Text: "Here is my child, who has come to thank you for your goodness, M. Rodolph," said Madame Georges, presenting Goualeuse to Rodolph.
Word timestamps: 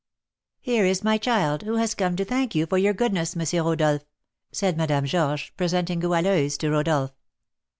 "Here 0.61 0.83
is 0.83 1.03
my 1.03 1.19
child, 1.19 1.61
who 1.61 1.75
has 1.75 1.93
come 1.93 2.15
to 2.15 2.25
thank 2.25 2.55
you 2.55 2.65
for 2.65 2.79
your 2.79 2.91
goodness, 2.91 3.37
M. 3.37 3.63
Rodolph," 3.63 4.03
said 4.51 4.75
Madame 4.75 5.05
Georges, 5.05 5.51
presenting 5.55 5.99
Goualeuse 5.99 6.57
to 6.57 6.71
Rodolph. 6.71 7.11